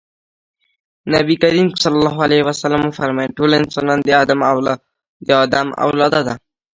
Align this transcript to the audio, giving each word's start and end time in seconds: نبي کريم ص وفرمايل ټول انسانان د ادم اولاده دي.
نبي 1.13 1.35
کريم 1.43 1.67
ص 1.81 1.83
وفرمايل 2.71 3.29
ټول 3.37 3.49
انسانان 3.61 3.99
د 4.03 4.07
ادم 5.43 5.67
اولاده 5.87 6.21
دي. 6.27 6.35